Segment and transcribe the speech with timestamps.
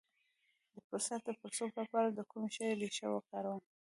[0.73, 3.61] د پروستات د پړسوب لپاره د کوم شي ریښه وکاروم؟